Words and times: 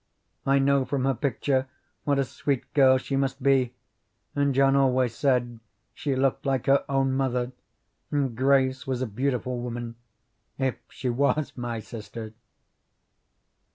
I 0.47 0.57
know 0.57 0.83
from 0.83 1.05
her 1.05 1.13
picture 1.13 1.67
what 2.05 2.17
a 2.17 2.23
sweet 2.23 2.73
girl 2.73 2.97
she 2.97 3.15
must 3.15 3.43
be, 3.43 3.75
and 4.33 4.51
John 4.55 4.75
always 4.75 5.13
said 5.13 5.59
she 5.93 6.15
looked 6.15 6.43
like 6.43 6.65
her 6.65 6.83
own 6.89 7.13
mother, 7.13 7.51
and 8.09 8.35
Grace 8.35 8.87
was 8.87 9.03
a 9.03 9.05
beautiful 9.05 9.59
woman, 9.59 9.93
if 10.57 10.77
she 10.89 11.09
was 11.11 11.55
my 11.55 11.81
sister." 11.81 12.33